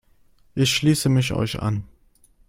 [0.55, 1.83] Ich schließe mich euch an.